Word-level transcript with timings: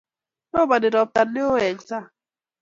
Roponi 0.55 0.87
ropta 0.95 1.21
neo 1.33 1.53
eng' 1.65 1.81
sang' 1.87 2.09